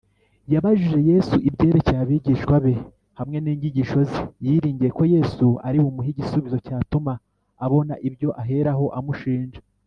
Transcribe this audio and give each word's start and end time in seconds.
yabajije 0.53 0.99
yesu 1.09 1.35
ibyerekeye 1.49 1.99
abigishwa 2.03 2.55
be 2.65 2.73
hamwe 3.19 3.37
n’inyigisho 3.41 3.99
ze, 4.09 4.19
yiringiye 4.45 4.89
ko 4.97 5.03
yesu 5.15 5.45
ari 5.67 5.77
bumuhe 5.83 6.09
igisubizo 6.11 6.57
cyatuma 6.65 7.13
abona 7.65 7.93
ibyo 8.09 8.29
aheraho 8.41 8.85
amushinja 8.99 9.59